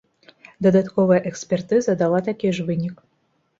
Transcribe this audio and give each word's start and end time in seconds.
Дадатковая 0.67 1.19
экспертыза 1.31 1.95
дала 2.01 2.25
такі 2.31 2.47
ж 2.59 2.67
вынік. 2.71 2.95